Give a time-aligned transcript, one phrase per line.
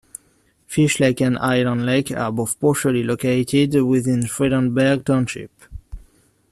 [0.65, 5.51] Fish Lake and Island Lake are both partially located within Fredenberg Township.